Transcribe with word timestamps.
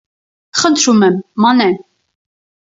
Խնդրում 0.61 1.05
եմ, 1.09 1.21
Մանե… 1.47 1.71